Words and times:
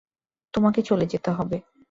তোমাকে 0.53 0.79
চলে 0.81 1.05
যেতে 1.05 1.31
হবে। 1.31 1.57